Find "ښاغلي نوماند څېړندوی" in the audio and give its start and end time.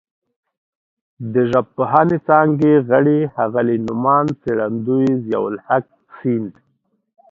3.33-5.09